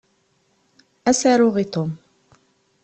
Ad 1.09 1.15
as-aruɣ 1.15 1.55
i 1.63 1.65
Tom. 1.73 1.91